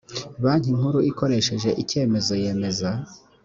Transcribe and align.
banki 0.43 0.69
nkuru 0.77 0.99
ikoresheje 1.11 1.69
icyemezo 1.81 2.33
yemeza 2.43 2.89